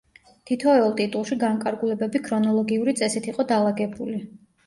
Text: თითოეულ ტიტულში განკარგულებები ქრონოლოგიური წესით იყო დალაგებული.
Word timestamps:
თითოეულ 0.51 0.93
ტიტულში 1.01 1.37
განკარგულებები 1.43 2.21
ქრონოლოგიური 2.29 2.97
წესით 3.01 3.31
იყო 3.33 3.45
დალაგებული. 3.55 4.19